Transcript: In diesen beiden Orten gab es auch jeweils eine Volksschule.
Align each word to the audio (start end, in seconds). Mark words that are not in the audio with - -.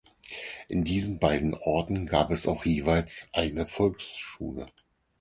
In 0.67 0.83
diesen 0.83 1.19
beiden 1.19 1.53
Orten 1.53 2.07
gab 2.07 2.31
es 2.31 2.47
auch 2.47 2.65
jeweils 2.65 3.29
eine 3.33 3.67
Volksschule. 3.67 4.65